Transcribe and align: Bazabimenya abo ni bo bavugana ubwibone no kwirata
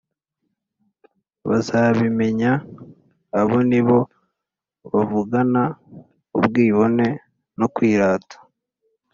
Bazabimenya 1.49 2.51
abo 3.39 3.57
ni 3.69 3.81
bo 3.87 3.99
bavugana 4.91 5.63
ubwibone 6.37 7.07
no 7.59 7.67
kwirata 7.75 8.35